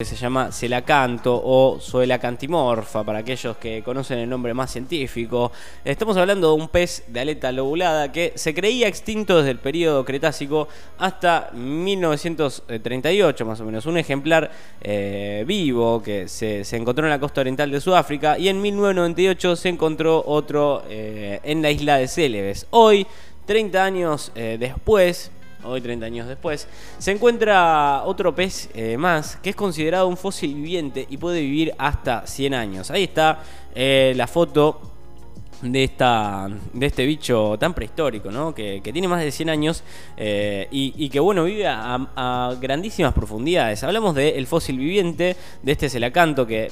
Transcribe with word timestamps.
que 0.00 0.04
se 0.04 0.14
llama 0.14 0.52
celacanto 0.52 1.42
o 1.44 1.80
Zoelacantimorfa, 1.80 3.02
para 3.02 3.18
aquellos 3.18 3.56
que 3.56 3.82
conocen 3.82 4.20
el 4.20 4.30
nombre 4.30 4.54
más 4.54 4.70
científico. 4.70 5.50
Estamos 5.84 6.16
hablando 6.16 6.54
de 6.54 6.62
un 6.62 6.68
pez 6.68 7.02
de 7.08 7.18
aleta 7.18 7.50
lobulada 7.50 8.12
que 8.12 8.32
se 8.36 8.54
creía 8.54 8.86
extinto 8.86 9.38
desde 9.38 9.50
el 9.50 9.58
periodo 9.58 10.04
Cretácico 10.04 10.68
hasta 10.98 11.50
1938, 11.52 13.44
más 13.44 13.60
o 13.60 13.64
menos. 13.64 13.86
Un 13.86 13.98
ejemplar 13.98 14.52
eh, 14.80 15.42
vivo 15.48 16.00
que 16.00 16.28
se, 16.28 16.62
encontró 16.76 17.04
en 17.04 17.10
la 17.10 17.18
costa 17.18 17.40
oriental 17.40 17.68
de 17.68 17.80
Sudáfrica 17.80 18.38
y 18.38 18.48
en 18.48 18.62
1998 18.62 19.56
se 19.56 19.68
encontró 19.68 20.22
otro 20.24 20.84
eh, 20.88 21.40
en 21.42 21.60
la 21.60 21.72
isla 21.72 21.96
de 21.96 22.06
Celebes. 22.06 22.68
Hoy, 22.70 23.04
30 23.46 23.84
años 23.84 24.30
eh, 24.36 24.58
después, 24.60 25.32
hoy 25.64 25.80
30 25.80 26.06
años 26.06 26.28
después, 26.28 26.68
se 26.98 27.12
encuentra 27.12 28.02
otro 28.04 28.34
pez 28.34 28.70
eh, 28.74 28.96
más 28.96 29.36
que 29.36 29.50
es 29.50 29.56
considerado 29.56 30.08
un 30.08 30.16
fósil 30.16 30.54
viviente 30.54 31.06
y 31.08 31.16
puede 31.16 31.40
vivir 31.40 31.74
hasta 31.78 32.26
100 32.26 32.54
años. 32.54 32.90
Ahí 32.90 33.04
está 33.04 33.42
eh, 33.74 34.12
la 34.16 34.26
foto 34.26 34.80
de, 35.62 35.84
esta, 35.84 36.48
de 36.72 36.86
este 36.86 37.04
bicho 37.04 37.56
tan 37.58 37.74
prehistórico, 37.74 38.30
¿no? 38.30 38.54
que, 38.54 38.80
tiene 38.92 39.08
más 39.08 39.20
de 39.20 39.30
100 39.30 39.50
años 39.50 39.82
eh, 40.16 40.68
y, 40.70 41.08
que 41.08 41.20
bueno, 41.20 41.44
vive 41.44 41.66
a, 41.66 42.54
grandísimas 42.60 43.12
profundidades. 43.12 43.82
Hablamos 43.82 44.14
del 44.14 44.46
fósil 44.46 44.78
viviente, 44.78 45.36
de 45.62 45.72
este 45.72 45.88
celacanto 45.88 46.46
que 46.46 46.70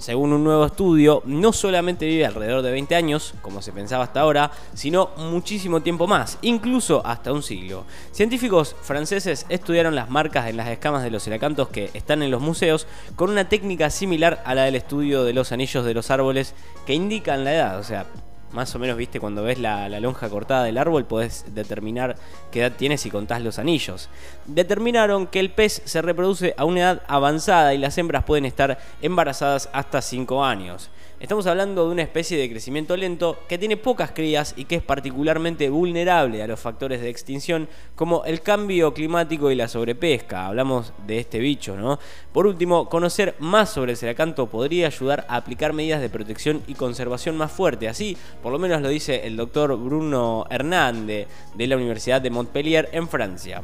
según 0.00 0.32
un 0.32 0.42
nuevo 0.42 0.66
estudio, 0.66 1.22
no 1.26 1.52
solamente 1.52 2.06
vive 2.06 2.26
alrededor 2.26 2.62
de 2.62 2.72
20 2.72 2.94
años, 2.94 3.34
como 3.42 3.62
se 3.62 3.72
pensaba 3.72 4.04
hasta 4.04 4.20
ahora, 4.20 4.50
sino 4.74 5.10
muchísimo 5.16 5.82
tiempo 5.82 6.06
más, 6.06 6.38
incluso 6.42 7.02
hasta 7.06 7.32
un 7.32 7.42
siglo. 7.42 7.84
Científicos 8.12 8.74
franceses 8.82 9.46
estudiaron 9.48 9.94
las 9.94 10.10
marcas 10.10 10.48
en 10.48 10.56
las 10.56 10.68
escamas 10.68 11.02
de 11.02 11.10
los 11.10 11.22
celacantos 11.22 11.68
que 11.68 11.90
están 11.94 12.22
en 12.22 12.30
los 12.30 12.40
museos 12.40 12.86
con 13.16 13.30
una 13.30 13.48
técnica 13.48 13.90
similar 13.90 14.42
a 14.44 14.54
la 14.54 14.64
del 14.64 14.76
estudio 14.76 15.24
de 15.24 15.34
los 15.34 15.52
anillos 15.52 15.84
de 15.84 15.94
los 15.94 16.10
árboles 16.10 16.54
que 16.86 16.94
indican 16.94 17.44
la 17.44 17.54
edad, 17.54 17.78
o 17.78 17.84
sea, 17.84 18.06
más 18.52 18.74
o 18.74 18.78
menos, 18.78 18.96
viste, 18.96 19.20
cuando 19.20 19.42
ves 19.42 19.58
la, 19.58 19.88
lonja 20.00 20.28
cortada 20.28 20.64
del 20.64 20.78
árbol, 20.78 21.04
podés 21.04 21.44
determinar 21.54 22.16
qué 22.50 22.60
edad 22.60 22.72
tiene 22.76 22.98
si 22.98 23.10
contás 23.10 23.42
los 23.42 23.58
anillos. 23.58 24.08
Determinaron 24.46 25.26
que 25.26 25.40
el 25.40 25.50
pez 25.50 25.82
se 25.84 26.02
reproduce 26.02 26.54
a 26.56 26.64
una 26.64 26.80
edad 26.80 27.02
avanzada 27.06 27.74
y 27.74 27.78
las 27.78 27.96
hembras 27.98 28.24
pueden 28.24 28.44
estar 28.44 28.78
embarazadas 29.02 29.68
hasta 29.72 30.02
5 30.02 30.44
años. 30.44 30.90
Estamos 31.20 31.46
hablando 31.46 31.84
de 31.84 31.92
una 31.92 32.00
especie 32.00 32.38
de 32.38 32.48
crecimiento 32.48 32.96
lento 32.96 33.40
que 33.46 33.58
tiene 33.58 33.76
pocas 33.76 34.12
crías 34.12 34.54
y 34.56 34.64
que 34.64 34.76
es 34.76 34.82
particularmente 34.82 35.68
vulnerable 35.68 36.42
a 36.42 36.46
los 36.46 36.58
factores 36.58 37.02
de 37.02 37.10
extinción 37.10 37.68
como 37.94 38.24
el 38.24 38.40
cambio 38.40 38.94
climático 38.94 39.50
y 39.50 39.54
la 39.54 39.68
sobrepesca. 39.68 40.46
Hablamos 40.46 40.94
de 41.06 41.18
este 41.18 41.38
bicho, 41.38 41.76
¿no? 41.76 41.98
Por 42.32 42.46
último, 42.46 42.88
conocer 42.88 43.34
más 43.38 43.68
sobre 43.68 43.92
el 43.92 43.98
ceracanto 43.98 44.46
podría 44.46 44.86
ayudar 44.86 45.26
a 45.28 45.36
aplicar 45.36 45.74
medidas 45.74 46.00
de 46.00 46.08
protección 46.08 46.62
y 46.66 46.72
conservación 46.72 47.36
más 47.36 47.52
fuertes. 47.52 47.90
Así, 47.90 48.16
por 48.42 48.50
lo 48.50 48.58
menos 48.58 48.80
lo 48.80 48.88
dice 48.88 49.26
el 49.26 49.36
doctor 49.36 49.76
Bruno 49.76 50.46
Hernández 50.48 51.28
de 51.54 51.66
la 51.66 51.76
Universidad 51.76 52.22
de 52.22 52.30
Montpellier 52.30 52.88
en 52.92 53.06
Francia. 53.06 53.62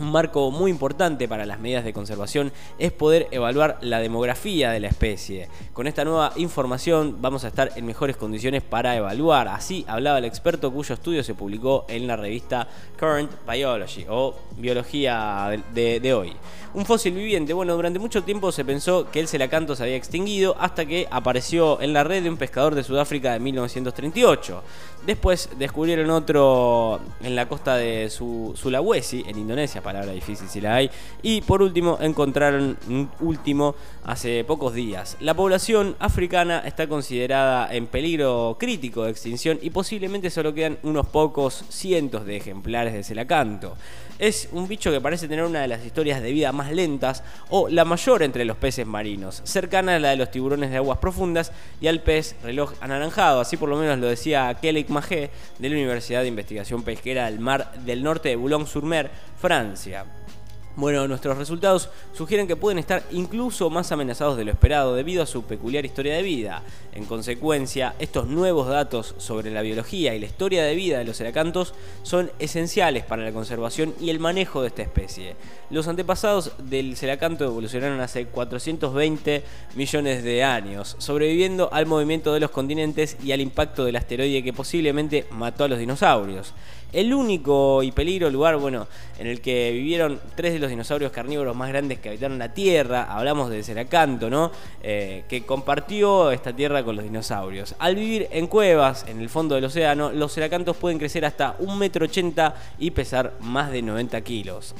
Un 0.00 0.12
marco 0.12 0.50
muy 0.50 0.70
importante 0.70 1.28
para 1.28 1.44
las 1.44 1.60
medidas 1.60 1.84
de 1.84 1.92
conservación 1.92 2.52
es 2.78 2.90
poder 2.90 3.28
evaluar 3.32 3.76
la 3.82 3.98
demografía 3.98 4.70
de 4.70 4.80
la 4.80 4.88
especie. 4.88 5.50
Con 5.74 5.86
esta 5.86 6.06
nueva 6.06 6.32
información 6.36 7.18
vamos 7.20 7.44
a 7.44 7.48
estar 7.48 7.72
en 7.76 7.84
mejores 7.84 8.16
condiciones 8.16 8.62
para 8.62 8.96
evaluar. 8.96 9.48
Así 9.48 9.84
hablaba 9.86 10.16
el 10.16 10.24
experto 10.24 10.72
cuyo 10.72 10.94
estudio 10.94 11.22
se 11.22 11.34
publicó 11.34 11.84
en 11.86 12.06
la 12.06 12.16
revista 12.16 12.66
Current 12.98 13.30
Biology 13.46 14.06
o 14.08 14.34
Biología 14.56 15.62
de, 15.74 16.14
hoy. 16.14 16.32
Un 16.72 16.86
fósil 16.86 17.14
viviente. 17.14 17.52
Bueno, 17.52 17.74
durante 17.74 17.98
mucho 17.98 18.22
tiempo 18.22 18.52
se 18.52 18.64
pensó 18.64 19.10
que 19.10 19.18
el 19.18 19.26
celacanto 19.26 19.74
se 19.74 19.82
había 19.82 19.96
extinguido 19.96 20.54
hasta 20.60 20.86
que 20.86 21.08
apareció 21.10 21.80
en 21.82 21.92
la 21.92 22.04
red 22.04 22.22
de 22.22 22.30
un 22.30 22.36
pescador 22.36 22.76
de 22.76 22.84
Sudáfrica 22.84 23.32
de 23.32 23.40
1938. 23.40 24.62
Después 25.04 25.48
descubrieron 25.58 26.10
otro 26.10 27.00
en 27.24 27.34
la 27.34 27.48
costa 27.48 27.74
de 27.74 28.08
Sulawesi, 28.08 29.24
en 29.26 29.38
Indonesia, 29.38 29.82
palabra 29.82 30.12
difícil 30.12 30.48
si 30.48 30.60
la 30.60 30.76
hay. 30.76 30.90
Y 31.22 31.40
por 31.40 31.60
último 31.60 31.98
encontraron 32.00 32.78
un 32.88 33.10
último 33.18 33.74
hace 34.04 34.44
pocos 34.44 34.72
días. 34.72 35.16
La 35.18 35.34
población 35.34 35.96
africana 35.98 36.62
está 36.64 36.86
considerada 36.86 37.74
en 37.74 37.88
peligro 37.88 38.56
crítico 38.60 39.04
de 39.04 39.10
extinción 39.10 39.58
y 39.60 39.70
posiblemente 39.70 40.30
solo 40.30 40.54
quedan 40.54 40.78
unos 40.84 41.08
pocos 41.08 41.64
cientos 41.68 42.24
de 42.26 42.36
ejemplares 42.36 42.92
de 42.92 43.02
celacanto. 43.02 43.76
Es 44.20 44.50
un 44.52 44.68
bicho 44.68 44.92
que 44.92 45.00
parece 45.00 45.28
tener 45.28 45.46
una 45.46 45.62
de 45.62 45.68
las 45.68 45.82
historias 45.82 46.20
de 46.20 46.30
vida 46.30 46.52
más 46.52 46.59
lentas 46.68 47.22
o 47.48 47.68
la 47.68 47.84
mayor 47.84 48.22
entre 48.22 48.44
los 48.44 48.56
peces 48.56 48.86
marinos, 48.86 49.40
cercana 49.44 49.96
a 49.96 49.98
la 49.98 50.10
de 50.10 50.16
los 50.16 50.30
tiburones 50.30 50.70
de 50.70 50.76
aguas 50.76 50.98
profundas 50.98 51.52
y 51.80 51.86
al 51.86 52.00
pez 52.00 52.36
reloj 52.42 52.72
anaranjado, 52.80 53.40
así 53.40 53.56
por 53.56 53.68
lo 53.68 53.76
menos 53.76 53.98
lo 53.98 54.08
decía 54.08 54.54
Kelly 54.60 54.84
Magé 54.88 55.30
de 55.58 55.68
la 55.68 55.74
Universidad 55.74 56.22
de 56.22 56.28
Investigación 56.28 56.82
Pesquera 56.82 57.26
del 57.26 57.40
Mar 57.40 57.72
del 57.84 58.02
Norte 58.02 58.28
de 58.28 58.36
Boulogne-sur-Mer, 58.36 59.10
Francia. 59.40 60.04
Bueno, 60.80 61.06
nuestros 61.06 61.36
resultados 61.36 61.90
sugieren 62.14 62.46
que 62.46 62.56
pueden 62.56 62.78
estar 62.78 63.02
incluso 63.10 63.68
más 63.68 63.92
amenazados 63.92 64.38
de 64.38 64.46
lo 64.46 64.50
esperado 64.50 64.94
debido 64.94 65.22
a 65.22 65.26
su 65.26 65.42
peculiar 65.42 65.84
historia 65.84 66.14
de 66.14 66.22
vida. 66.22 66.62
En 66.94 67.04
consecuencia, 67.04 67.94
estos 67.98 68.28
nuevos 68.28 68.66
datos 68.66 69.14
sobre 69.18 69.50
la 69.50 69.60
biología 69.60 70.14
y 70.14 70.18
la 70.18 70.24
historia 70.24 70.64
de 70.64 70.74
vida 70.74 70.96
de 70.96 71.04
los 71.04 71.18
ceracantos 71.18 71.74
son 72.02 72.30
esenciales 72.38 73.04
para 73.04 73.22
la 73.22 73.32
conservación 73.32 73.92
y 74.00 74.08
el 74.08 74.20
manejo 74.20 74.62
de 74.62 74.68
esta 74.68 74.80
especie. 74.80 75.36
Los 75.68 75.86
antepasados 75.86 76.52
del 76.64 76.96
ceracanto 76.96 77.44
evolucionaron 77.44 78.00
hace 78.00 78.24
420 78.24 79.44
millones 79.74 80.24
de 80.24 80.44
años, 80.44 80.96
sobreviviendo 80.98 81.70
al 81.74 81.84
movimiento 81.84 82.32
de 82.32 82.40
los 82.40 82.50
continentes 82.50 83.18
y 83.22 83.32
al 83.32 83.42
impacto 83.42 83.84
del 83.84 83.96
asteroide 83.96 84.42
que 84.42 84.54
posiblemente 84.54 85.26
mató 85.30 85.64
a 85.64 85.68
los 85.68 85.78
dinosaurios. 85.78 86.54
El 86.92 87.14
único 87.14 87.84
y 87.84 87.92
peligro 87.92 88.30
lugar, 88.30 88.56
bueno, 88.56 88.88
en 89.18 89.28
el 89.28 89.40
que 89.40 89.70
vivieron 89.70 90.20
tres 90.34 90.52
de 90.54 90.58
los 90.58 90.69
dinosaurios 90.70 91.12
carnívoros 91.12 91.54
más 91.54 91.68
grandes 91.68 91.98
que 91.98 92.08
habitaron 92.08 92.38
la 92.38 92.54
Tierra, 92.54 93.04
hablamos 93.04 93.50
de 93.50 93.62
Ceracanto, 93.62 94.30
¿no? 94.30 94.50
Eh, 94.82 95.24
que 95.28 95.44
compartió 95.44 96.30
esta 96.30 96.54
Tierra 96.54 96.82
con 96.82 96.96
los 96.96 97.04
dinosaurios. 97.04 97.74
Al 97.78 97.96
vivir 97.96 98.28
en 98.30 98.46
cuevas, 98.46 99.04
en 99.08 99.20
el 99.20 99.28
fondo 99.28 99.54
del 99.54 99.64
océano, 99.64 100.10
los 100.12 100.32
ceracantos 100.32 100.76
pueden 100.76 100.98
crecer 100.98 101.24
hasta 101.24 101.58
1,80 101.58 102.46
m 102.46 102.54
y 102.78 102.90
pesar 102.90 103.34
más 103.40 103.70
de 103.70 103.82
90 103.82 104.20
kilos. 104.22 104.74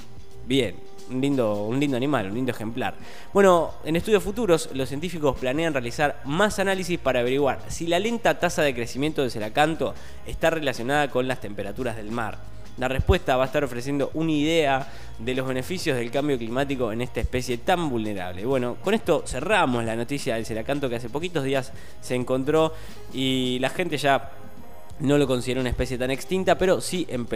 Bien, 0.47 0.75
un 1.11 1.21
lindo, 1.21 1.65
un 1.65 1.79
lindo 1.79 1.97
animal, 1.97 2.27
un 2.27 2.35
lindo 2.35 2.53
ejemplar. 2.53 2.95
Bueno, 3.33 3.73
en 3.85 3.97
estudios 3.97 4.23
futuros, 4.23 4.71
los 4.75 4.89
científicos 4.89 5.39
planean 5.39 5.73
realizar 5.73 6.21
más 6.25 6.59
análisis 6.59 6.99
para 6.99 7.21
averiguar 7.21 7.61
si 7.69 7.87
la 7.87 7.99
lenta 7.99 8.39
tasa 8.39 8.63
de 8.63 8.75
crecimiento 8.75 9.23
del 9.23 9.31
celacanto 9.31 9.95
está 10.27 10.51
relacionada 10.51 11.11
con 11.11 11.29
las 11.29 11.41
temperaturas 11.41 11.97
del 11.97 12.11
mar. 12.11 12.39
La 12.81 12.89
respuesta 12.89 13.37
va 13.37 13.43
a 13.43 13.47
estar 13.47 13.63
ofreciendo 13.63 14.11
una 14.15 14.33
idea 14.33 14.91
de 15.19 15.35
los 15.35 15.47
beneficios 15.47 15.99
del 15.99 16.11
cambio 16.11 16.39
climático 16.39 16.91
en 16.91 17.03
esta 17.03 17.21
especie 17.21 17.59
tan 17.59 17.91
vulnerable. 17.91 18.47
Bueno, 18.47 18.79
con 18.83 18.95
esto 18.95 19.23
cerramos 19.27 19.85
la 19.85 19.95
noticia 19.97 20.37
del 20.37 20.47
celacanto 20.47 20.89
que 20.89 20.97
hace 20.97 21.11
poquitos 21.11 21.45
días 21.45 21.75
se 22.01 22.15
encontró 22.15 22.73
y 23.13 23.59
la 23.61 23.69
gente 23.69 23.99
ya 23.99 24.31
no 24.99 25.19
lo 25.19 25.27
considera 25.27 25.61
una 25.61 25.69
especie 25.69 25.99
tan 25.99 26.11
extinta, 26.11 26.57
pero 26.57 26.81
sí 26.81 27.07
en 27.11 27.27
peligro. 27.27 27.29